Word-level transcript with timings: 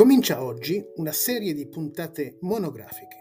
Comincia 0.00 0.42
oggi 0.42 0.82
una 0.94 1.12
serie 1.12 1.52
di 1.52 1.68
puntate 1.68 2.38
monografiche, 2.40 3.18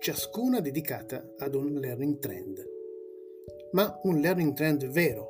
ciascuna 0.00 0.58
dedicata 0.58 1.34
ad 1.38 1.54
un 1.54 1.74
learning 1.74 2.18
trend. 2.18 2.68
Ma 3.70 4.00
un 4.02 4.18
learning 4.18 4.52
trend 4.52 4.84
vero, 4.88 5.28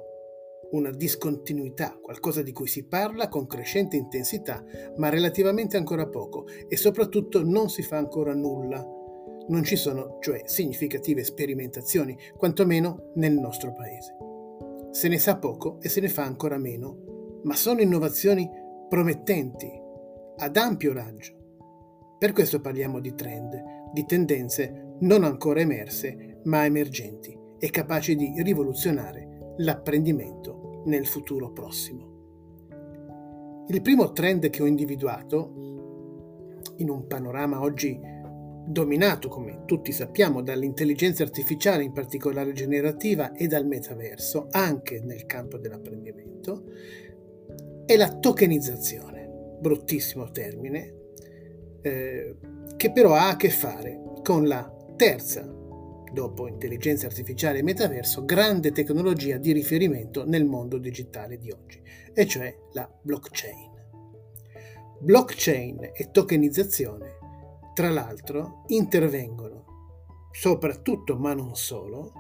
una 0.71 0.91
discontinuità, 0.91 1.99
qualcosa 2.01 2.41
di 2.41 2.53
cui 2.53 2.69
si 2.69 2.87
parla 2.87 3.29
con 3.29 3.47
crescente 3.47 3.97
intensità, 3.97 4.65
ma 4.97 5.11
relativamente 5.11 5.77
ancora 5.77 6.09
poco 6.09 6.47
e 6.67 6.75
soprattutto 6.79 7.45
non 7.45 7.69
si 7.69 7.83
fa 7.83 7.99
ancora 7.99 8.33
nulla. 8.33 8.83
Non 9.49 9.65
ci 9.65 9.77
sono, 9.77 10.17
cioè, 10.21 10.41
significative 10.47 11.23
sperimentazioni, 11.23 12.17
quantomeno 12.35 13.11
nel 13.17 13.35
nostro 13.35 13.75
paese. 13.75 14.17
Se 14.91 15.07
ne 15.09 15.19
sa 15.19 15.37
poco 15.37 15.83
e 15.83 15.91
se 15.91 16.01
ne 16.01 16.09
fa 16.09 16.25
ancora 16.25 16.57
meno, 16.57 17.41
ma 17.43 17.55
sono 17.57 17.83
innovazioni 17.83 18.49
promettenti 18.89 19.81
ad 20.43 20.57
ampio 20.57 20.93
raggio. 20.93 21.35
Per 22.19 22.33
questo 22.33 22.61
parliamo 22.61 22.99
di 22.99 23.15
trend, 23.15 23.63
di 23.93 24.05
tendenze 24.05 24.97
non 25.01 25.23
ancora 25.23 25.61
emerse, 25.61 26.41
ma 26.45 26.65
emergenti 26.65 27.39
e 27.59 27.71
capaci 27.71 28.17
di 28.17 28.43
rivoluzionare 28.43 29.55
l'apprendimento 29.59 30.83
nel 30.87 31.07
futuro 31.07 31.53
prossimo. 31.53 32.11
Il 33.69 33.83
primo 33.83 34.11
trend 34.11 34.51
che 34.51 34.63
ho 34.63 34.67
individuato, 34.67 36.61
in 36.79 36.91
un 36.91 37.07
panorama 37.07 37.61
oggi 37.61 38.01
dominato, 38.67 39.29
come 39.29 39.63
tutti 39.65 39.93
sappiamo, 39.93 40.43
dall'intelligenza 40.43 41.23
artificiale, 41.23 41.85
in 41.85 41.93
particolare 41.93 42.53
generativa, 42.53 43.31
e 43.31 43.47
dal 43.47 43.67
metaverso, 43.67 44.49
anche 44.51 45.01
nel 45.01 45.25
campo 45.25 45.57
dell'apprendimento, 45.57 46.65
è 47.87 47.97
la 47.97 48.19
tokenizzazione 48.19 49.22
bruttissimo 49.63 50.31
termine, 50.33 50.95
eh, 51.81 52.37
che 52.77 52.91
però 52.91 53.15
ha 53.15 53.29
a 53.29 53.37
che 53.37 53.49
fare 53.49 54.03
con 54.23 54.47
la 54.47 54.71
terza, 54.97 55.43
dopo 56.13 56.49
intelligenza 56.49 57.07
artificiale 57.07 57.61
e 57.61 57.63
metaverso, 57.63 58.25
grande 58.25 58.73
tecnologia 58.73 59.39
di 59.39 59.53
riferimento 59.53 60.27
nel 60.27 60.45
mondo 60.45 60.79
digitale 60.79 61.39
di 61.39 61.51
oggi, 61.51 61.81
e 62.13 62.27
cioè 62.27 62.55
la 62.73 62.91
blockchain. 63.01 63.71
Blockchain 64.99 65.91
e 65.95 66.11
tokenizzazione, 66.11 67.17
tra 67.73 67.89
l'altro, 67.89 68.65
intervengono 68.67 69.65
soprattutto, 70.33 71.17
ma 71.17 71.35
non 71.35 71.55
solo, 71.55 72.13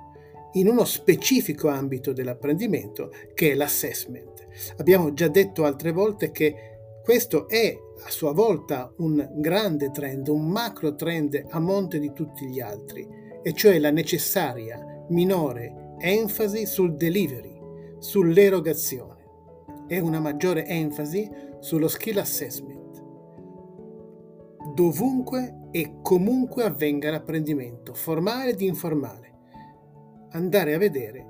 in 0.54 0.68
uno 0.68 0.84
specifico 0.84 1.68
ambito 1.68 2.12
dell'apprendimento 2.12 3.10
che 3.34 3.52
è 3.52 3.54
l'assessment. 3.54 4.46
Abbiamo 4.76 5.12
già 5.14 5.28
detto 5.28 5.64
altre 5.64 5.92
volte 5.92 6.30
che 6.30 6.71
questo 7.02 7.48
è 7.48 7.76
a 8.04 8.10
sua 8.10 8.32
volta 8.32 8.92
un 8.98 9.28
grande 9.34 9.90
trend, 9.90 10.28
un 10.28 10.46
macro 10.46 10.94
trend 10.94 11.46
a 11.50 11.58
monte 11.58 11.98
di 11.98 12.12
tutti 12.12 12.46
gli 12.46 12.60
altri, 12.60 13.06
e 13.42 13.52
cioè 13.52 13.78
la 13.80 13.90
necessaria 13.90 15.04
minore 15.08 15.96
enfasi 15.98 16.64
sul 16.64 16.94
delivery, 16.94 17.60
sull'erogazione 17.98 19.20
e 19.88 19.98
una 19.98 20.20
maggiore 20.20 20.64
enfasi 20.66 21.28
sullo 21.58 21.88
skill 21.88 22.18
assessment. 22.18 23.02
Dovunque 24.72 25.68
e 25.72 25.96
comunque 26.02 26.62
avvenga 26.62 27.10
l'apprendimento, 27.10 27.94
formale 27.94 28.50
ed 28.50 28.60
informale, 28.60 29.32
andare 30.30 30.74
a 30.74 30.78
vedere 30.78 31.26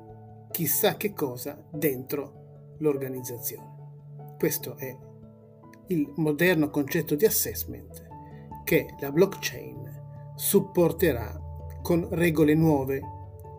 chissà 0.51 0.97
che 0.97 1.15
cosa 1.15 1.67
dentro 1.73 2.75
l'organizzazione. 2.79 3.71
Questo 4.39 4.77
è 4.77 4.95
il 5.89 6.13
moderno 6.17 6.71
concetto 6.71 7.15
di 7.15 7.25
assessment 7.25 8.09
che 8.65 8.95
la 9.01 9.11
blockchain 9.11 10.35
supporterà 10.35 11.41
con 11.83 12.09
regole 12.11 12.55
nuove 12.55 13.01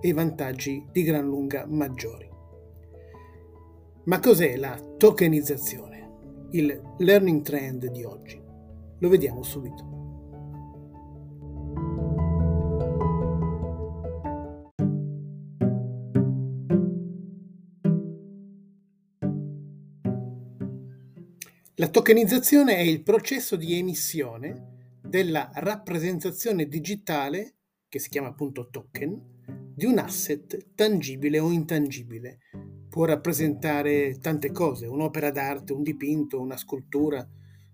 e 0.01 0.13
vantaggi 0.13 0.87
di 0.91 1.03
gran 1.03 1.25
lunga 1.25 1.65
maggiori. 1.67 2.29
Ma 4.05 4.19
cos'è 4.19 4.57
la 4.57 4.77
tokenizzazione, 4.97 6.47
il 6.51 6.95
learning 6.97 7.41
trend 7.41 7.87
di 7.87 8.03
oggi? 8.03 8.41
Lo 8.99 9.09
vediamo 9.09 9.43
subito. 9.43 9.92
La 21.77 21.87
tokenizzazione 21.87 22.75
è 22.75 22.81
il 22.81 23.01
processo 23.01 23.55
di 23.55 23.79
emissione 23.79 24.99
della 25.01 25.49
rappresentazione 25.55 26.67
digitale, 26.67 27.55
che 27.89 27.97
si 27.97 28.09
chiama 28.09 28.27
appunto 28.27 28.69
token, 28.69 29.19
di 29.73 29.85
un 29.85 29.97
asset 29.97 30.75
tangibile 30.75 31.39
o 31.39 31.49
intangibile. 31.49 32.41
Può 32.87 33.05
rappresentare 33.05 34.19
tante 34.19 34.51
cose, 34.51 34.85
un'opera 34.85 35.31
d'arte, 35.31 35.73
un 35.73 35.81
dipinto, 35.81 36.39
una 36.39 36.57
scultura, 36.57 37.27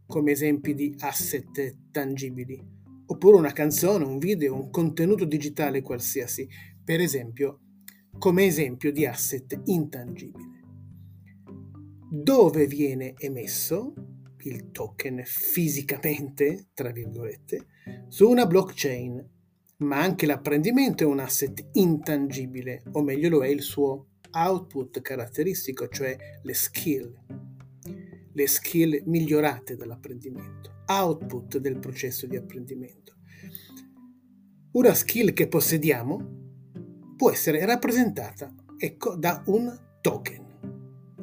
come 0.08 0.32
esempi 0.32 0.74
di 0.74 0.96
asset 1.00 1.90
tangibili, 1.92 2.58
oppure 3.06 3.36
una 3.36 3.52
canzone, 3.52 4.06
un 4.06 4.18
video, 4.18 4.56
un 4.56 4.70
contenuto 4.70 5.26
digitale 5.26 5.82
qualsiasi, 5.82 6.48
per 6.82 7.02
esempio, 7.02 7.60
come 8.18 8.46
esempio 8.46 8.94
di 8.94 9.06
asset 9.06 9.60
intangibile 9.66 10.59
dove 12.10 12.66
viene 12.66 13.14
emesso 13.18 13.94
il 14.44 14.72
token 14.72 15.22
fisicamente, 15.26 16.70
tra 16.74 16.92
virgolette, 16.92 17.68
su 18.08 18.28
una 18.28 18.46
blockchain, 18.46 19.30
ma 19.78 20.02
anche 20.02 20.26
l'apprendimento 20.26 21.04
è 21.04 21.06
un 21.06 21.20
asset 21.20 21.70
intangibile, 21.74 22.84
o 22.94 23.04
meglio 23.04 23.30
lo 23.30 23.44
è 23.44 23.48
il 23.48 23.62
suo 23.62 24.08
output 24.32 25.02
caratteristico, 25.02 25.88
cioè 25.88 26.18
le 26.42 26.54
skill, 26.54 27.14
le 28.32 28.48
skill 28.48 29.04
migliorate 29.06 29.76
dall'apprendimento, 29.76 30.84
output 30.88 31.58
del 31.58 31.80
processo 31.80 32.26
di 32.28 32.36
apprendimento. 32.36 33.18
Una 34.72 34.94
skill 34.94 35.34
che 35.34 35.48
possediamo 35.48 36.38
può 37.16 37.32
essere 37.32 37.66
rappresentata 37.66 38.54
ecco, 38.78 39.16
da 39.16 39.44
un 39.48 39.78
token 40.02 40.49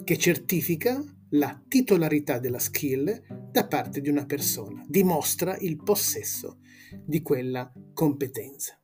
che 0.06 0.19
certifica 0.19 1.03
la 1.31 1.61
titolarità 1.67 2.39
della 2.39 2.61
skill 2.61 3.50
da 3.50 3.67
parte 3.67 4.00
di 4.00 4.09
una 4.09 4.25
persona, 4.25 4.84
dimostra 4.87 5.56
il 5.56 5.83
possesso 5.83 6.61
di 7.05 7.22
quella 7.22 7.72
competenza. 7.93 8.78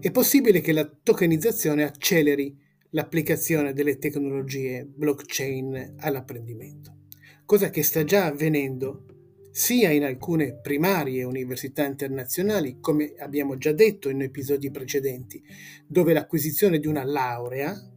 È 0.00 0.10
possibile 0.10 0.60
che 0.60 0.72
la 0.72 0.90
tokenizzazione 0.90 1.84
acceleri 1.84 2.58
l'applicazione 2.90 3.72
delle 3.72 3.98
tecnologie 3.98 4.84
blockchain 4.84 5.94
all'apprendimento, 5.98 7.02
cosa 7.44 7.70
che 7.70 7.84
sta 7.84 8.02
già 8.02 8.24
avvenendo 8.24 9.04
sia 9.52 9.92
in 9.92 10.02
alcune 10.02 10.58
primarie 10.60 11.22
università 11.22 11.84
internazionali, 11.84 12.78
come 12.80 13.14
abbiamo 13.18 13.56
già 13.56 13.70
detto 13.70 14.08
in 14.08 14.22
episodi 14.22 14.68
precedenti, 14.72 15.40
dove 15.86 16.12
l'acquisizione 16.12 16.80
di 16.80 16.88
una 16.88 17.04
laurea 17.04 17.91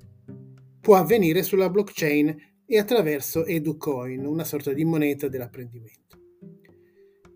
può 0.85 0.97
avvenire 0.97 1.41
sulla 1.41 1.71
blockchain 1.71 2.53
e 2.63 2.77
attraverso 2.77 3.43
EduCoin, 3.43 4.23
una 4.23 4.43
sorta 4.43 4.71
di 4.71 4.85
moneta 4.85 5.27
dell'apprendimento, 5.27 6.19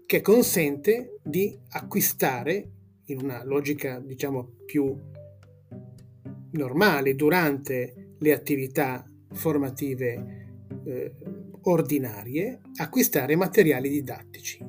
che 0.05 0.21
consente 0.21 1.17
di 1.23 1.57
acquistare 1.69 2.69
in 3.05 3.23
una 3.23 3.43
logica 3.43 3.99
diciamo 4.01 4.51
più 4.67 4.95
normale 6.51 7.15
durante 7.15 8.13
le 8.19 8.33
attività 8.33 9.03
formative 9.31 10.67
eh, 10.85 11.15
ordinarie, 11.61 12.61
acquistare 12.75 13.35
materiali 13.35 13.89
didattici. 13.89 14.63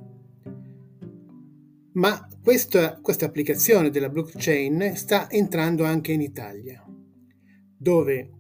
Ma 1.93 2.27
questa, 2.43 2.99
questa 3.03 3.27
applicazione 3.27 3.91
della 3.91 4.09
blockchain 4.09 4.97
sta 4.97 5.31
entrando 5.31 5.85
anche 5.85 6.13
in 6.13 6.23
Italia, 6.23 6.83
dove 7.77 8.39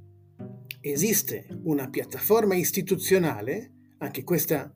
esiste 0.81 1.47
una 1.65 1.89
piattaforma 1.89 2.55
istituzionale, 2.55 3.73
anche 3.99 4.25
questa 4.25 4.75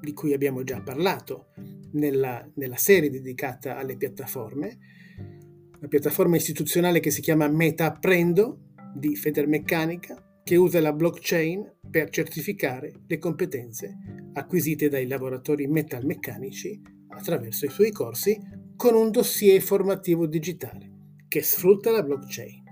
di 0.00 0.12
cui 0.12 0.32
abbiamo 0.32 0.62
già 0.64 0.82
parlato 0.82 1.48
nella, 1.92 2.48
nella 2.54 2.76
serie 2.76 3.10
dedicata 3.10 3.76
alle 3.76 3.96
piattaforme, 3.96 4.78
una 5.78 5.88
piattaforma 5.88 6.36
istituzionale 6.36 7.00
che 7.00 7.10
si 7.10 7.20
chiama 7.20 7.48
MetaApprendo 7.48 8.72
di 8.94 9.14
Federmeccanica, 9.14 10.40
che 10.42 10.56
usa 10.56 10.80
la 10.80 10.92
blockchain 10.92 11.76
per 11.90 12.10
certificare 12.10 13.02
le 13.06 13.18
competenze 13.18 13.96
acquisite 14.32 14.88
dai 14.88 15.06
lavoratori 15.06 15.66
metalmeccanici 15.66 16.80
attraverso 17.08 17.66
i 17.66 17.70
suoi 17.70 17.92
corsi 17.92 18.38
con 18.76 18.94
un 18.94 19.10
dossier 19.10 19.60
formativo 19.60 20.26
digitale 20.26 20.90
che 21.28 21.42
sfrutta 21.42 21.90
la 21.90 22.02
blockchain 22.02 22.69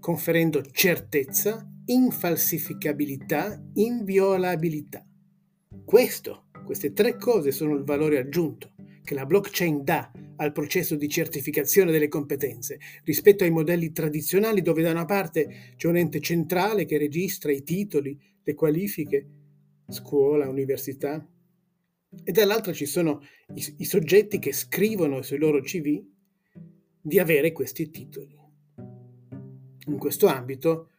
conferendo 0.00 0.62
certezza, 0.62 1.64
infalsificabilità, 1.84 3.62
inviolabilità. 3.74 5.04
Questo, 5.84 6.46
Queste 6.70 6.92
tre 6.92 7.16
cose 7.16 7.50
sono 7.50 7.74
il 7.74 7.82
valore 7.82 8.18
aggiunto 8.18 8.74
che 9.02 9.14
la 9.14 9.26
blockchain 9.26 9.82
dà 9.82 10.12
al 10.36 10.52
processo 10.52 10.94
di 10.94 11.08
certificazione 11.08 11.90
delle 11.90 12.06
competenze 12.06 12.78
rispetto 13.02 13.42
ai 13.42 13.50
modelli 13.50 13.90
tradizionali 13.90 14.62
dove 14.62 14.82
da 14.82 14.92
una 14.92 15.04
parte 15.04 15.74
c'è 15.74 15.88
un 15.88 15.96
ente 15.96 16.20
centrale 16.20 16.84
che 16.84 16.96
registra 16.96 17.50
i 17.50 17.64
titoli, 17.64 18.16
le 18.40 18.54
qualifiche, 18.54 19.28
scuola, 19.88 20.48
università, 20.48 21.28
e 22.22 22.30
dall'altra 22.30 22.72
ci 22.72 22.86
sono 22.86 23.20
i, 23.54 23.74
i 23.78 23.84
soggetti 23.84 24.38
che 24.38 24.52
scrivono 24.52 25.22
sui 25.22 25.38
loro 25.38 25.60
CV 25.60 26.00
di 27.00 27.18
avere 27.18 27.50
questi 27.50 27.90
titoli. 27.90 28.39
In 29.90 29.98
questo 29.98 30.28
ambito, 30.28 30.90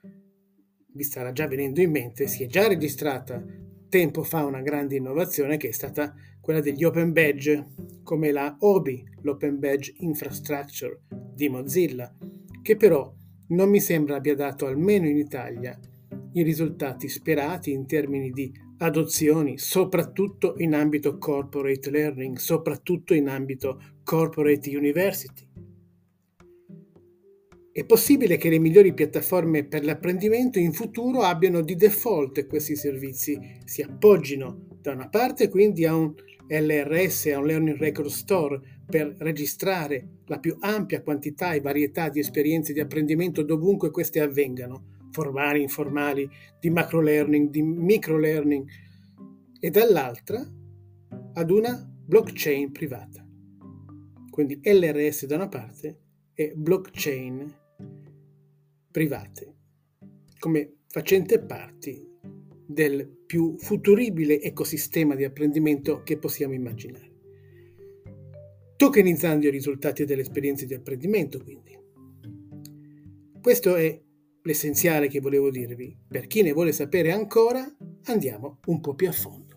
vi 0.94 1.04
starà 1.04 1.32
già 1.32 1.48
venendo 1.48 1.80
in 1.80 1.92
mente, 1.92 2.28
si 2.28 2.44
è 2.44 2.48
già 2.48 2.68
registrata 2.68 3.42
tempo 3.88 4.22
fa 4.24 4.44
una 4.44 4.62
grande 4.62 4.98
innovazione 4.98 5.56
che 5.56 5.70
è 5.70 5.72
stata 5.72 6.14
quella 6.42 6.60
degli 6.60 6.84
open 6.84 7.14
badge, 7.14 7.68
come 8.04 8.34
la 8.34 8.54
OBI, 8.60 9.02
l'Open 9.22 9.60
Badge 9.60 9.94
Infrastructure 10.00 11.00
di 11.34 11.48
Mozilla, 11.48 12.14
che 12.62 12.76
però 12.76 13.14
non 13.48 13.70
mi 13.70 13.80
sembra 13.80 14.18
abbia 14.18 14.36
dato, 14.36 14.66
almeno 14.66 15.08
in 15.08 15.18
Italia, 15.18 15.80
i 16.34 16.44
risultati 16.44 17.08
sperati 17.08 17.72
in 17.72 17.86
termini 17.86 18.32
di 18.32 18.52
adozioni, 18.80 19.58
soprattutto 19.58 20.56
in 20.58 20.74
ambito 20.74 21.18
corporate 21.18 21.90
learning, 21.90 22.36
soprattutto 22.38 23.14
in 23.14 23.30
ambito 23.30 23.82
corporate 24.04 24.76
university. 24.76 25.48
È 27.74 27.86
possibile 27.86 28.36
che 28.36 28.50
le 28.50 28.60
migliori 28.60 28.94
piattaforme 28.94 29.64
per 29.64 29.86
l'apprendimento 29.86 30.60
in 30.60 30.74
futuro 30.74 31.22
abbiano 31.22 31.62
di 31.62 31.76
default 31.76 32.46
questi 32.46 32.76
servizi, 32.76 33.40
si 33.64 33.82
appoggino 33.82 34.68
da 34.82 34.92
una 34.92 35.08
parte 35.08 35.48
quindi 35.48 35.86
a 35.86 35.96
un 35.96 36.14
LRS, 36.50 37.28
a 37.28 37.38
un 37.38 37.46
Learning 37.46 37.78
Record 37.78 38.10
Store, 38.10 38.60
per 38.86 39.16
registrare 39.20 40.18
la 40.26 40.40
più 40.40 40.58
ampia 40.60 41.02
quantità 41.02 41.54
e 41.54 41.62
varietà 41.62 42.10
di 42.10 42.20
esperienze 42.20 42.74
di 42.74 42.82
apprendimento 42.82 43.42
dovunque 43.42 43.90
queste 43.90 44.20
avvengano, 44.20 45.08
formali, 45.12 45.62
informali, 45.62 46.30
di 46.60 46.70
macro 46.70 47.00
learning, 47.00 47.50
di 47.50 47.62
micro 47.62 48.18
learning, 48.18 48.68
e 49.62 49.70
dall'altra 49.70 50.46
ad 51.36 51.50
una 51.50 51.90
blockchain 52.06 52.70
privata. 52.74 53.26
Quindi 54.30 54.60
LRS 54.62 55.26
da 55.26 55.36
una 55.36 55.48
parte 55.48 56.00
e 56.34 56.52
blockchain 56.54 57.60
private, 58.92 59.56
come 60.38 60.80
facente 60.88 61.40
parte 61.40 62.10
del 62.66 63.08
più 63.26 63.58
futuribile 63.58 64.42
ecosistema 64.42 65.16
di 65.16 65.24
apprendimento 65.24 66.04
che 66.04 66.18
possiamo 66.18 66.54
immaginare. 66.54 67.10
Tokenizzando 68.76 69.48
i 69.48 69.52
risultati 69.52 70.06
delle 70.06 70.22
esperienze 70.22 70.66
di 70.66 70.74
apprendimento, 70.74 71.40
quindi. 71.42 71.80
Questo 73.42 73.76
è 73.76 74.02
l'essenziale 74.44 75.08
che 75.08 75.20
volevo 75.20 75.50
dirvi. 75.50 75.96
Per 76.08 76.28
chi 76.28 76.42
ne 76.42 76.52
vuole 76.52 76.72
sapere 76.72 77.12
ancora, 77.12 77.66
andiamo 78.06 78.60
un 78.66 78.80
po' 78.82 78.96
più 78.96 79.08
a 79.08 79.12
fondo. 79.12 79.51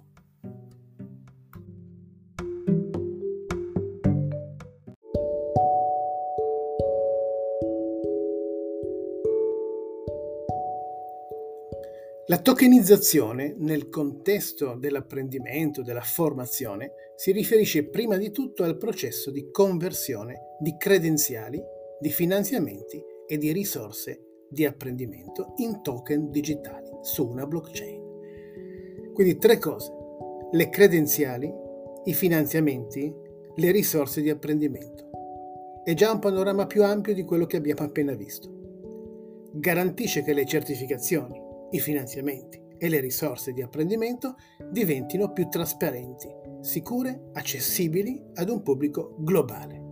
La 12.34 12.40
tokenizzazione 12.40 13.54
nel 13.58 13.88
contesto 13.88 14.74
dell'apprendimento, 14.74 15.82
della 15.82 16.00
formazione, 16.00 16.90
si 17.14 17.30
riferisce 17.30 17.84
prima 17.84 18.16
di 18.16 18.32
tutto 18.32 18.64
al 18.64 18.76
processo 18.76 19.30
di 19.30 19.52
conversione 19.52 20.56
di 20.58 20.76
credenziali, 20.76 21.62
di 22.00 22.10
finanziamenti 22.10 23.00
e 23.28 23.38
di 23.38 23.52
risorse 23.52 24.48
di 24.50 24.64
apprendimento 24.64 25.52
in 25.58 25.80
token 25.80 26.32
digitali 26.32 26.88
su 27.02 27.24
una 27.24 27.46
blockchain. 27.46 28.02
Quindi 29.12 29.38
tre 29.38 29.58
cose, 29.58 29.92
le 30.50 30.70
credenziali, 30.70 31.54
i 32.06 32.14
finanziamenti, 32.14 33.14
le 33.54 33.70
risorse 33.70 34.20
di 34.22 34.30
apprendimento. 34.30 35.08
È 35.84 35.94
già 35.94 36.10
un 36.10 36.18
panorama 36.18 36.66
più 36.66 36.82
ampio 36.82 37.14
di 37.14 37.22
quello 37.22 37.46
che 37.46 37.58
abbiamo 37.58 37.82
appena 37.82 38.12
visto. 38.14 38.50
Garantisce 39.52 40.24
che 40.24 40.32
le 40.32 40.44
certificazioni, 40.44 41.43
i 41.74 41.80
finanziamenti 41.80 42.62
e 42.78 42.88
le 42.88 43.00
risorse 43.00 43.52
di 43.52 43.62
apprendimento 43.62 44.36
diventino 44.70 45.32
più 45.32 45.48
trasparenti, 45.48 46.28
sicure, 46.60 47.30
accessibili 47.32 48.22
ad 48.34 48.48
un 48.48 48.62
pubblico 48.62 49.16
globale. 49.18 49.82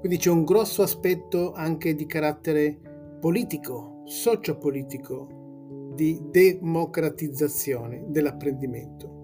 Quindi 0.00 0.18
c'è 0.18 0.30
un 0.30 0.44
grosso 0.44 0.82
aspetto 0.82 1.52
anche 1.52 1.94
di 1.94 2.06
carattere 2.06 2.78
politico, 3.20 4.02
sociopolitico, 4.04 5.92
di 5.94 6.20
democratizzazione 6.30 8.04
dell'apprendimento. 8.08 9.20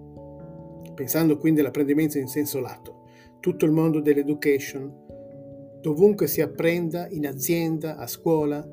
Pensando 0.95 1.37
quindi 1.37 1.61
all'apprendimento 1.61 2.19
in 2.19 2.29
senso 2.29 2.61
lato, 2.61 3.03
tutto 3.41 3.65
il 3.65 3.73
mondo 3.73 4.01
dell'education, 4.01 5.07
dovunque 5.81 6.27
si 6.29 6.41
apprenda, 6.41 7.09
in 7.09 7.27
azienda, 7.27 7.97
a 7.97 8.07
scuola, 8.07 8.65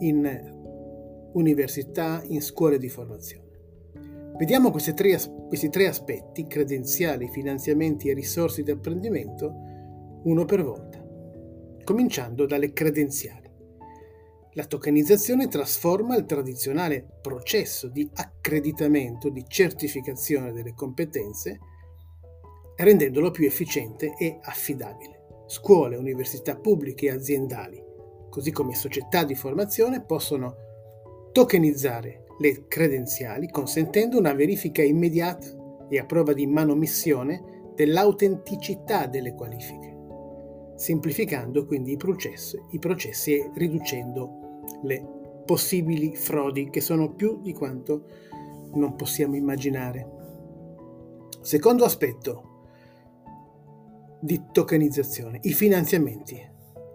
in 0.00 0.58
università, 1.32 2.22
in 2.26 2.40
scuole 2.40 2.78
di 2.78 2.88
formazione. 2.88 3.48
Vediamo 4.38 4.70
tre, 4.70 5.20
questi 5.48 5.68
tre 5.68 5.86
aspetti, 5.86 6.46
credenziali, 6.46 7.28
finanziamenti 7.28 8.08
e 8.08 8.14
risorse 8.14 8.62
di 8.62 8.70
apprendimento, 8.70 9.52
uno 10.24 10.44
per 10.46 10.64
volta, 10.64 11.04
cominciando 11.84 12.46
dalle 12.46 12.72
credenziali. 12.72 13.48
La 14.54 14.64
tokenizzazione 14.64 15.46
trasforma 15.46 16.16
il 16.16 16.24
tradizionale 16.24 17.06
processo 17.20 17.88
di 17.88 18.08
accreditamento, 18.14 19.28
di 19.28 19.44
certificazione 19.46 20.52
delle 20.52 20.74
competenze, 20.74 21.58
rendendolo 22.76 23.30
più 23.30 23.44
efficiente 23.46 24.14
e 24.18 24.38
affidabile. 24.40 25.44
Scuole, 25.46 25.96
università 25.96 26.56
pubbliche 26.56 27.06
e 27.06 27.10
aziendali, 27.10 27.78
così 28.30 28.52
come 28.52 28.74
società 28.74 29.22
di 29.24 29.34
formazione, 29.34 30.02
possono 30.02 30.54
tokenizzare 31.32 32.24
le 32.38 32.66
credenziali 32.66 33.48
consentendo 33.48 34.18
una 34.18 34.32
verifica 34.32 34.82
immediata 34.82 35.46
e 35.88 35.98
a 35.98 36.04
prova 36.04 36.32
di 36.32 36.46
manomissione 36.46 37.72
dell'autenticità 37.74 39.06
delle 39.06 39.34
qualifiche, 39.34 39.96
semplificando 40.76 41.66
quindi 41.66 41.92
i 41.92 41.96
processi, 41.96 42.58
i 42.70 42.78
processi 42.78 43.34
e 43.34 43.50
riducendo 43.54 44.62
le 44.82 45.18
possibili 45.44 46.14
frodi 46.14 46.70
che 46.70 46.80
sono 46.80 47.12
più 47.12 47.40
di 47.40 47.52
quanto 47.52 48.06
non 48.74 48.94
possiamo 48.94 49.36
immaginare. 49.36 50.18
Secondo 51.40 51.84
aspetto 51.84 52.48
di 54.20 54.42
tokenizzazione, 54.52 55.38
i 55.42 55.52
finanziamenti 55.52 56.38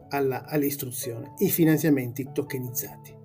alla, 0.10 0.46
all'istruzione, 0.46 1.34
i 1.40 1.50
finanziamenti 1.50 2.30
tokenizzati. 2.32 3.24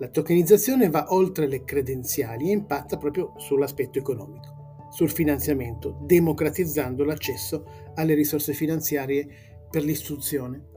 La 0.00 0.08
tokenizzazione 0.08 0.88
va 0.88 1.12
oltre 1.12 1.46
le 1.46 1.62
credenziali 1.62 2.48
e 2.48 2.52
impatta 2.52 2.96
proprio 2.96 3.34
sull'aspetto 3.36 3.98
economico, 3.98 4.86
sul 4.90 5.10
finanziamento, 5.10 5.98
democratizzando 6.06 7.04
l'accesso 7.04 7.66
alle 7.96 8.14
risorse 8.14 8.54
finanziarie 8.54 9.28
per 9.70 9.84
l'istruzione. 9.84 10.68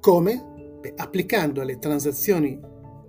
Come? 0.00 0.78
Beh, 0.80 0.94
applicando 0.96 1.60
alle 1.60 1.78
transazioni 1.78 2.58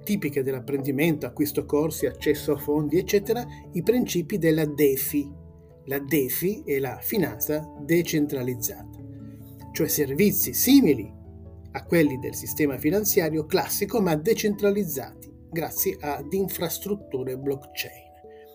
tipiche 0.04 0.44
dell'apprendimento, 0.44 1.26
acquisto 1.26 1.66
corsi, 1.66 2.06
accesso 2.06 2.52
a 2.52 2.58
fondi, 2.58 3.00
eccetera, 3.00 3.44
i 3.72 3.82
principi 3.82 4.38
della 4.38 4.66
DeFi. 4.66 5.28
La 5.86 5.98
DeFi 5.98 6.62
è 6.64 6.78
la 6.78 7.00
finanza 7.02 7.68
decentralizzata, 7.80 9.00
cioè 9.72 9.88
servizi 9.88 10.54
simili 10.54 11.18
a 11.72 11.84
quelli 11.84 12.18
del 12.20 12.36
sistema 12.36 12.78
finanziario 12.78 13.46
classico 13.46 14.02
ma 14.02 14.16
decentralizzati 14.16 15.32
grazie 15.52 15.98
ad 16.00 16.32
infrastrutture 16.34 17.38
blockchain. 17.38 18.08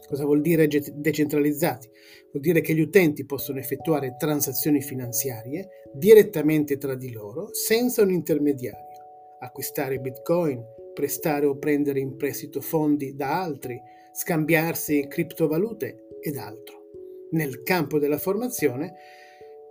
Cosa 0.06 0.24
vuol 0.24 0.42
dire 0.42 0.68
decentralizzati? 0.68 1.88
Vuol 2.30 2.42
dire 2.42 2.60
che 2.60 2.74
gli 2.74 2.80
utenti 2.80 3.24
possono 3.24 3.58
effettuare 3.58 4.16
transazioni 4.18 4.82
finanziarie 4.82 5.68
direttamente 5.92 6.76
tra 6.76 6.94
di 6.94 7.10
loro 7.10 7.48
senza 7.52 8.02
un 8.02 8.10
intermediario, 8.10 9.38
acquistare 9.40 9.98
bitcoin, 9.98 10.62
prestare 10.92 11.46
o 11.46 11.56
prendere 11.56 12.00
in 12.00 12.16
prestito 12.16 12.60
fondi 12.60 13.14
da 13.14 13.42
altri, 13.42 13.80
scambiarsi 14.12 15.06
criptovalute 15.08 16.06
ed 16.20 16.36
altro. 16.36 16.82
Nel 17.30 17.62
campo 17.62 17.98
della 17.98 18.18
formazione 18.18 18.94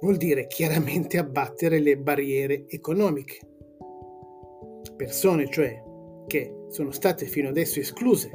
vuol 0.03 0.17
dire 0.17 0.47
chiaramente 0.47 1.17
abbattere 1.17 1.79
le 1.79 1.97
barriere 1.97 2.65
economiche. 2.67 3.39
Persone, 4.97 5.49
cioè, 5.49 5.81
che 6.27 6.65
sono 6.67 6.91
state 6.91 7.25
fino 7.25 7.47
adesso 7.47 7.79
escluse 7.79 8.29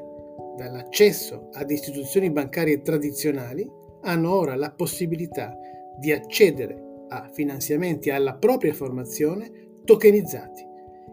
dall'accesso 0.56 1.50
ad 1.52 1.70
istituzioni 1.70 2.30
bancarie 2.30 2.80
tradizionali 2.80 3.70
hanno 4.02 4.34
ora 4.34 4.56
la 4.56 4.72
possibilità 4.72 5.54
di 5.98 6.10
accedere 6.10 7.04
a 7.08 7.28
finanziamenti 7.30 8.08
alla 8.08 8.34
propria 8.36 8.72
formazione 8.72 9.80
tokenizzati 9.84 10.66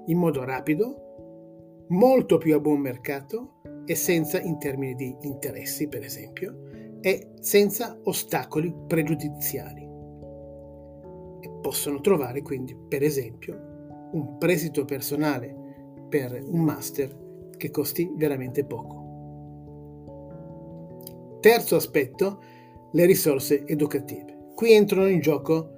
in 0.07 0.17
modo 0.17 0.43
rapido, 0.45 1.85
molto 1.89 2.37
più 2.37 2.55
a 2.55 2.59
buon 2.59 2.79
mercato 2.79 3.61
e 3.85 3.95
senza 3.95 4.39
in 4.39 4.57
termini 4.57 4.95
di 4.95 5.15
interessi, 5.21 5.87
per 5.89 6.03
esempio, 6.03 6.99
e 7.01 7.31
senza 7.41 7.99
ostacoli 8.03 8.73
pregiudiziali. 8.87 9.84
E 11.45 11.49
possono 11.61 12.01
trovare 12.01 12.41
quindi, 12.41 12.75
per 12.75 13.03
esempio, 13.03 14.09
un 14.13 14.39
prestito 14.39 14.83
personale 14.83 15.55
per 16.09 16.43
un 16.43 16.61
master 16.61 17.51
che 17.55 17.69
costi 17.69 18.11
veramente 18.15 18.65
poco. 18.65 19.03
Terzo 21.41 21.75
aspetto, 21.75 22.41
le 22.93 23.05
risorse 23.05 23.63
educative. 23.67 24.53
Qui 24.55 24.71
entrano 24.71 25.05
in 25.07 25.19
gioco 25.19 25.69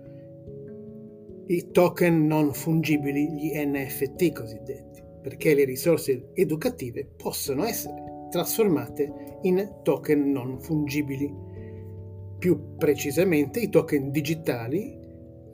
i 1.48 1.72
token 1.72 2.26
non 2.26 2.54
fungibili, 2.54 3.30
gli 3.34 3.52
NFT 3.54 4.32
cosiddetti, 4.32 5.04
perché 5.22 5.54
le 5.54 5.66
risorse 5.66 6.30
educative 6.34 7.10
possono 7.18 7.66
essere 7.66 8.30
trasformate 8.30 9.40
in 9.42 9.80
token 9.84 10.32
non 10.32 10.62
fungibili. 10.62 11.30
Più 12.40 12.78
precisamente, 12.78 13.60
i 13.60 13.70
token 13.70 14.12
digitali 14.12 14.97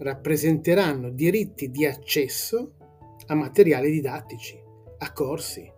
rappresenteranno 0.04 1.10
diritti 1.10 1.72
di 1.72 1.86
accesso 1.86 2.74
a 3.28 3.36
materiali 3.36 3.90
didattici, 3.90 4.62
a 4.98 5.12
corsi, 5.14 5.72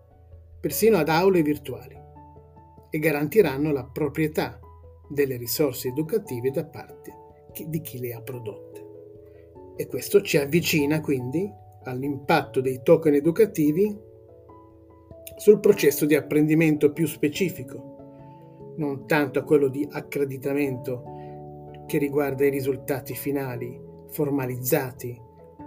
persino 0.59 0.97
ad 0.97 1.09
aule 1.09 1.41
virtuali 1.41 1.95
e 2.89 2.99
garantiranno 2.99 3.71
la 3.71 3.85
proprietà 3.85 4.59
delle 5.07 5.37
risorse 5.37 5.89
educative 5.89 6.49
da 6.49 6.65
parte 6.65 7.13
di 7.67 7.81
chi 7.81 7.99
le 7.99 8.13
ha 8.13 8.21
prodotte. 8.21 8.83
E 9.77 9.87
questo 9.87 10.21
ci 10.21 10.37
avvicina 10.37 11.01
quindi 11.01 11.49
all'impatto 11.83 12.61
dei 12.61 12.81
token 12.81 13.13
educativi 13.13 13.95
sul 15.37 15.59
processo 15.59 16.05
di 16.05 16.15
apprendimento 16.15 16.91
più 16.91 17.05
specifico, 17.05 18.73
non 18.77 19.05
tanto 19.05 19.39
a 19.39 19.43
quello 19.43 19.67
di 19.67 19.87
accreditamento 19.89 21.03
che 21.85 21.97
riguarda 21.97 22.45
i 22.45 22.49
risultati 22.49 23.13
finali 23.13 23.84
formalizzati, 24.09 25.19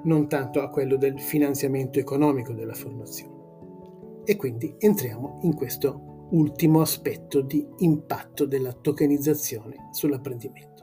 non 0.04 0.28
tanto 0.28 0.60
a 0.60 0.68
quello 0.68 0.96
del 0.96 1.18
finanziamento 1.20 1.98
economico 1.98 2.52
della 2.52 2.74
formazione. 2.74 3.36
E 4.24 4.36
quindi 4.36 4.74
entriamo 4.78 5.40
in 5.42 5.54
questo 5.54 6.26
ultimo 6.30 6.80
aspetto 6.80 7.40
di 7.40 7.66
impatto 7.78 8.44
della 8.44 8.72
tokenizzazione 8.72 9.88
sull'apprendimento. 9.92 10.78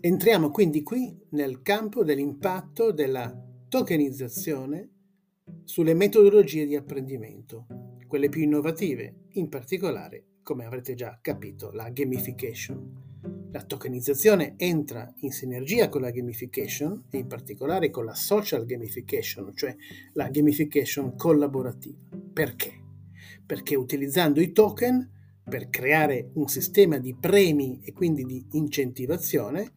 Entriamo 0.00 0.50
quindi 0.50 0.82
qui 0.82 1.14
nel 1.30 1.60
campo 1.60 2.02
dell'impatto 2.02 2.92
della 2.92 3.30
tokenizzazione 3.68 4.97
sulle 5.68 5.92
metodologie 5.92 6.64
di 6.64 6.76
apprendimento, 6.76 7.66
quelle 8.06 8.30
più 8.30 8.40
innovative, 8.40 9.26
in 9.32 9.50
particolare, 9.50 10.38
come 10.42 10.64
avrete 10.64 10.94
già 10.94 11.18
capito, 11.20 11.70
la 11.72 11.90
gamification. 11.90 13.50
La 13.52 13.62
tokenizzazione 13.62 14.54
entra 14.56 15.12
in 15.16 15.30
sinergia 15.30 15.90
con 15.90 16.00
la 16.00 16.10
gamification 16.10 17.04
e 17.10 17.18
in 17.18 17.26
particolare 17.26 17.90
con 17.90 18.06
la 18.06 18.14
social 18.14 18.64
gamification, 18.64 19.54
cioè 19.54 19.76
la 20.14 20.30
gamification 20.30 21.14
collaborativa. 21.14 21.98
Perché? 22.32 22.72
Perché 23.44 23.76
utilizzando 23.76 24.40
i 24.40 24.52
token 24.52 25.06
per 25.44 25.68
creare 25.68 26.30
un 26.32 26.48
sistema 26.48 26.96
di 26.96 27.14
premi 27.14 27.78
e 27.82 27.92
quindi 27.92 28.24
di 28.24 28.42
incentivazione, 28.52 29.74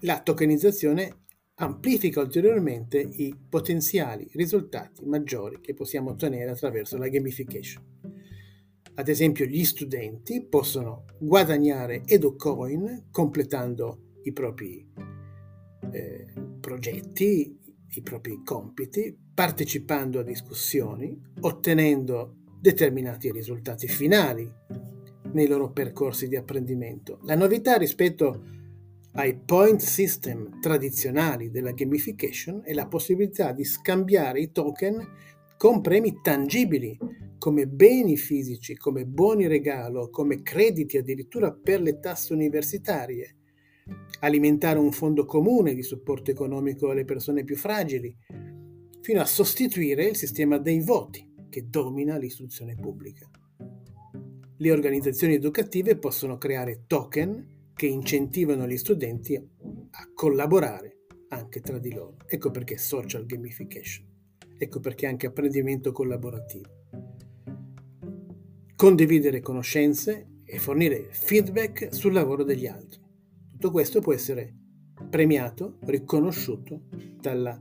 la 0.00 0.20
tokenizzazione 0.20 1.19
amplifica 1.60 2.20
ulteriormente 2.20 2.98
i 2.98 3.34
potenziali 3.48 4.28
risultati 4.32 5.04
maggiori 5.04 5.60
che 5.60 5.74
possiamo 5.74 6.10
ottenere 6.10 6.50
attraverso 6.50 6.96
la 6.96 7.08
gamification. 7.08 7.82
Ad 8.94 9.08
esempio, 9.08 9.44
gli 9.44 9.64
studenti 9.64 10.42
possono 10.42 11.04
guadagnare 11.18 12.02
EduCoin 12.04 13.08
completando 13.10 14.16
i 14.24 14.32
propri 14.32 14.86
eh, 15.92 16.26
progetti, 16.60 17.58
i 17.92 18.02
propri 18.02 18.42
compiti, 18.44 19.16
partecipando 19.34 20.20
a 20.20 20.22
discussioni, 20.22 21.18
ottenendo 21.40 22.36
determinati 22.60 23.30
risultati 23.30 23.86
finali 23.88 24.50
nei 25.32 25.46
loro 25.46 25.72
percorsi 25.72 26.28
di 26.28 26.36
apprendimento. 26.36 27.20
La 27.24 27.36
novità 27.36 27.76
rispetto 27.76 28.59
ai 29.12 29.36
point 29.36 29.80
system 29.80 30.60
tradizionali 30.60 31.50
della 31.50 31.72
gamification 31.72 32.62
è 32.64 32.72
la 32.72 32.86
possibilità 32.86 33.52
di 33.52 33.64
scambiare 33.64 34.40
i 34.40 34.52
token 34.52 35.06
con 35.56 35.80
premi 35.80 36.20
tangibili 36.22 36.96
come 37.38 37.66
beni 37.66 38.16
fisici, 38.16 38.76
come 38.76 39.06
buoni 39.06 39.46
regalo, 39.46 40.10
come 40.10 40.42
crediti 40.42 40.98
addirittura 40.98 41.52
per 41.52 41.80
le 41.80 41.98
tasse 41.98 42.32
universitarie, 42.34 43.36
alimentare 44.20 44.78
un 44.78 44.92
fondo 44.92 45.24
comune 45.24 45.74
di 45.74 45.82
supporto 45.82 46.30
economico 46.30 46.90
alle 46.90 47.04
persone 47.04 47.44
più 47.44 47.56
fragili, 47.56 48.14
fino 49.00 49.20
a 49.20 49.26
sostituire 49.26 50.04
il 50.04 50.16
sistema 50.16 50.58
dei 50.58 50.80
voti 50.80 51.26
che 51.48 51.66
domina 51.68 52.16
l'istruzione 52.16 52.76
pubblica. 52.76 53.28
Le 54.58 54.70
organizzazioni 54.70 55.34
educative 55.34 55.96
possono 55.96 56.36
creare 56.36 56.84
token 56.86 57.59
che 57.80 57.86
incentivano 57.86 58.66
gli 58.66 58.76
studenti 58.76 59.34
a 59.36 60.10
collaborare 60.12 60.98
anche 61.28 61.62
tra 61.62 61.78
di 61.78 61.94
loro. 61.94 62.16
Ecco 62.26 62.50
perché 62.50 62.76
social 62.76 63.24
gamification, 63.24 64.06
ecco 64.58 64.80
perché 64.80 65.06
anche 65.06 65.28
apprendimento 65.28 65.90
collaborativo. 65.90 66.68
Condividere 68.76 69.40
conoscenze 69.40 70.40
e 70.44 70.58
fornire 70.58 71.08
feedback 71.10 71.94
sul 71.94 72.12
lavoro 72.12 72.44
degli 72.44 72.66
altri. 72.66 73.00
Tutto 73.52 73.70
questo 73.70 74.02
può 74.02 74.12
essere 74.12 74.54
premiato, 75.08 75.78
riconosciuto 75.84 76.82
dalla 77.18 77.58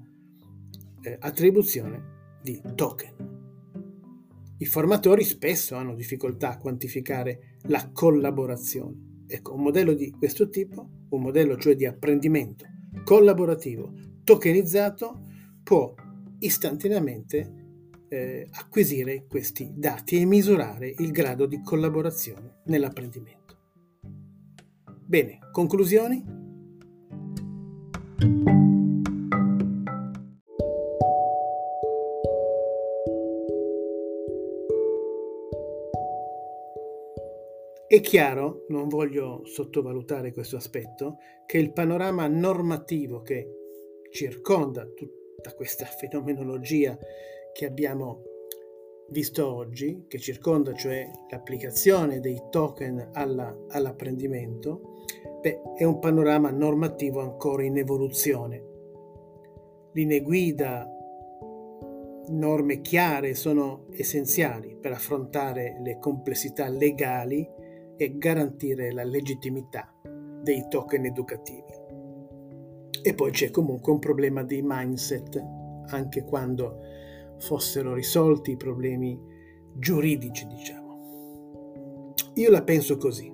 eh, 1.02 1.16
attribuzione 1.18 2.40
di 2.44 2.62
token. 2.76 3.38
I 4.58 4.66
formatori 4.66 5.24
spesso 5.24 5.76
hanno 5.76 5.96
difficoltà 5.96 6.50
a 6.50 6.58
quantificare 6.58 7.56
la 7.68 7.90
collaborazione 7.94 9.08
Ecco, 9.32 9.54
un 9.54 9.62
modello 9.62 9.94
di 9.94 10.10
questo 10.10 10.50
tipo, 10.50 10.90
un 11.10 11.22
modello 11.22 11.56
cioè 11.56 11.76
di 11.76 11.86
apprendimento 11.86 12.66
collaborativo, 13.04 13.94
tokenizzato, 14.24 15.22
può 15.64 15.94
istantaneamente 16.40 17.54
eh, 18.10 18.48
acquisire 18.52 19.26
questi 19.28 19.72
dati 19.76 20.20
e 20.20 20.26
misurare 20.26 20.94
il 20.98 21.12
grado 21.12 21.46
di 21.46 21.62
collaborazione 21.62 22.62
nell'apprendimento. 22.66 23.58
Bene, 25.06 25.40
conclusioni? 25.52 26.39
È 37.90 38.02
chiaro, 38.02 38.66
non 38.68 38.88
voglio 38.88 39.42
sottovalutare 39.46 40.32
questo 40.32 40.58
aspetto, 40.58 41.18
che 41.48 41.58
il 41.58 41.74
panorama 41.74 42.28
normativo 42.28 43.24
che 43.24 43.48
circonda 44.12 44.86
tutta 44.86 45.56
questa 45.56 45.86
fenomenologia 46.00 46.96
che 47.52 47.66
abbiamo 47.66 48.22
visto 49.10 49.52
oggi, 49.52 50.06
che 50.08 50.20
circonda 50.20 50.72
cioè 50.76 51.10
l'applicazione 51.32 52.20
dei 52.20 52.40
token 52.52 53.10
alla, 53.14 53.58
all'apprendimento, 53.70 55.06
beh, 55.42 55.74
è 55.76 55.84
un 55.84 55.98
panorama 55.98 56.52
normativo 56.52 57.22
ancora 57.22 57.64
in 57.64 57.76
evoluzione. 57.76 58.64
Linee 59.94 60.22
guida, 60.22 60.88
norme 62.28 62.82
chiare 62.82 63.34
sono 63.34 63.88
essenziali 63.94 64.78
per 64.80 64.92
affrontare 64.92 65.80
le 65.82 65.98
complessità 65.98 66.68
legali 66.68 67.58
e 68.02 68.18
garantire 68.18 68.94
la 68.94 69.04
legittimità 69.04 69.94
dei 70.42 70.66
token 70.70 71.04
educativi. 71.04 71.74
E 73.02 73.14
poi 73.14 73.32
c'è 73.32 73.52
comunque 73.52 73.92
un 73.92 74.00
problema 74.00 74.42
di 74.44 74.62
mindset, 74.64 75.38
anche 75.88 76.24
quando 76.24 76.80
fossero 77.40 77.94
risolti 77.94 78.52
i 78.52 78.58
problemi 78.58 79.20
giuridici, 79.76 80.48
diciamo. 80.48 82.14
Io 82.36 82.50
la 82.50 82.64
penso 82.64 82.96
così. 82.96 83.30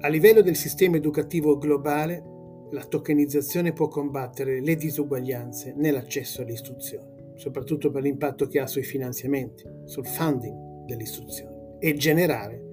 A 0.00 0.08
livello 0.08 0.40
del 0.40 0.54
sistema 0.54 0.96
educativo 0.96 1.58
globale, 1.58 2.22
la 2.70 2.84
tokenizzazione 2.84 3.72
può 3.72 3.88
combattere 3.88 4.60
le 4.60 4.76
disuguaglianze 4.76 5.74
nell'accesso 5.76 6.42
all'istruzione, 6.42 7.32
soprattutto 7.34 7.90
per 7.90 8.02
l'impatto 8.02 8.46
che 8.46 8.60
ha 8.60 8.68
sui 8.68 8.84
finanziamenti, 8.84 9.64
sul 9.84 10.06
funding 10.06 10.84
dell'istruzione 10.84 11.78
e 11.80 11.94
generare 11.94 12.63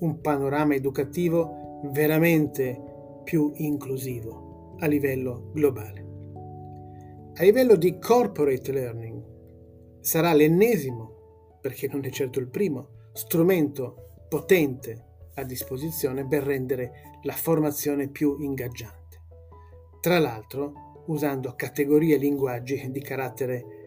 un 0.00 0.20
panorama 0.20 0.74
educativo 0.74 1.80
veramente 1.92 2.80
più 3.24 3.52
inclusivo 3.56 4.76
a 4.78 4.86
livello 4.86 5.50
globale. 5.52 6.06
A 7.34 7.42
livello 7.42 7.76
di 7.76 7.98
corporate 7.98 8.72
learning 8.72 9.22
sarà 10.00 10.32
l'ennesimo, 10.32 11.58
perché 11.60 11.88
non 11.88 12.04
è 12.04 12.10
certo 12.10 12.38
il 12.38 12.48
primo, 12.48 13.10
strumento 13.12 14.24
potente 14.28 15.04
a 15.34 15.44
disposizione 15.44 16.26
per 16.26 16.42
rendere 16.42 17.18
la 17.22 17.32
formazione 17.32 18.08
più 18.08 18.38
ingaggiante. 18.40 18.96
Tra 20.00 20.18
l'altro 20.18 21.02
usando 21.06 21.54
categorie 21.54 22.16
e 22.16 22.18
linguaggi 22.18 22.90
di 22.90 23.00
carattere 23.00 23.77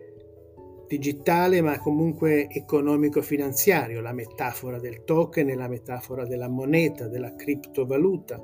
digitale 0.91 1.61
ma 1.61 1.79
comunque 1.79 2.49
economico-finanziario, 2.49 4.01
la 4.01 4.11
metafora 4.11 4.77
del 4.77 5.05
token 5.05 5.49
e 5.49 5.55
la 5.55 5.69
metafora 5.69 6.25
della 6.25 6.49
moneta, 6.49 7.07
della 7.07 7.33
criptovaluta, 7.33 8.43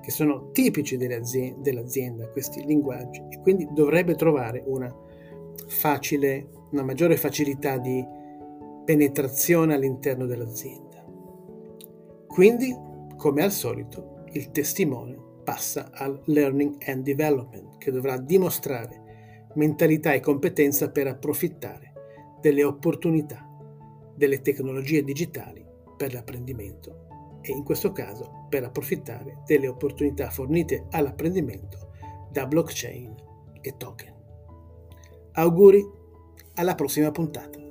che 0.00 0.10
sono 0.10 0.50
tipici 0.50 0.96
dell'azienda, 0.96 2.28
questi 2.30 2.64
linguaggi, 2.64 3.22
e 3.28 3.40
quindi 3.40 3.68
dovrebbe 3.70 4.14
trovare 4.14 4.62
una 4.64 4.90
facile, 5.66 6.48
una 6.70 6.84
maggiore 6.84 7.18
facilità 7.18 7.76
di 7.76 8.02
penetrazione 8.86 9.74
all'interno 9.74 10.24
dell'azienda. 10.24 11.04
Quindi, 12.26 12.74
come 13.14 13.42
al 13.42 13.52
solito, 13.52 14.24
il 14.32 14.50
testimone 14.52 15.18
passa 15.44 15.90
al 15.92 16.18
learning 16.24 16.76
and 16.86 17.02
development, 17.02 17.76
che 17.76 17.90
dovrà 17.90 18.16
dimostrare 18.16 19.07
mentalità 19.54 20.12
e 20.12 20.20
competenza 20.20 20.90
per 20.90 21.06
approfittare 21.06 21.92
delle 22.40 22.64
opportunità 22.64 23.46
delle 24.14 24.40
tecnologie 24.40 25.04
digitali 25.04 25.64
per 25.96 26.12
l'apprendimento 26.12 27.06
e 27.40 27.52
in 27.52 27.62
questo 27.62 27.92
caso 27.92 28.46
per 28.48 28.64
approfittare 28.64 29.42
delle 29.46 29.68
opportunità 29.68 30.28
fornite 30.30 30.86
all'apprendimento 30.90 31.92
da 32.30 32.46
blockchain 32.46 33.14
e 33.60 33.74
token. 33.76 34.14
Auguri, 35.32 35.86
alla 36.54 36.74
prossima 36.74 37.10
puntata. 37.10 37.67